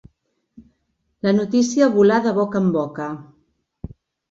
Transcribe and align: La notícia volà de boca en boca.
La 1.27 1.33
notícia 1.41 1.91
volà 1.99 2.19
de 2.25 2.33
boca 2.41 2.63
en 2.65 2.73
boca. 2.79 3.13